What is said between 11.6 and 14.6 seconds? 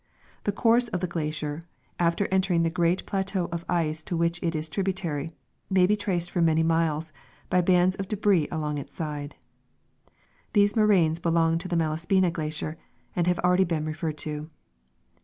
the Malaspina glacier, and have already been referred to.